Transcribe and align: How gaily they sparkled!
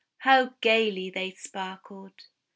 How 0.17 0.45
gaily 0.61 1.11
they 1.11 1.29
sparkled! 1.29 2.23